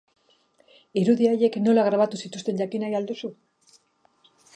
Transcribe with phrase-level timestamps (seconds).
[1.01, 3.31] Irudi haiek nola grabatu zituzten jakin nahi al duzu?